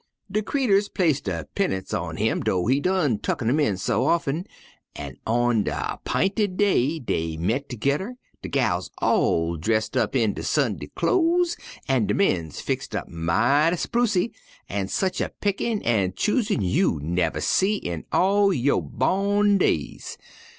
[0.31, 4.47] "De creeturs place der 'pennance on him, dough he done tucken 'em in so often,
[4.95, 10.41] an' on de 'pinted day dey met toge'rr; de gals all dress' up in der
[10.41, 11.55] Sunday clo'es
[11.87, 14.31] an' de mens fixed up mighty sprucy,
[14.67, 20.17] an' sech a pickin' an' choosin' you nuver see in all yo' bawn days.